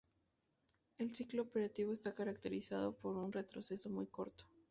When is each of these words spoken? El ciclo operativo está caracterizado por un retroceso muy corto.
El 0.97 1.13
ciclo 1.13 1.43
operativo 1.43 1.93
está 1.93 2.15
caracterizado 2.15 2.97
por 2.97 3.15
un 3.17 3.31
retroceso 3.31 3.87
muy 3.91 4.07
corto. 4.07 4.45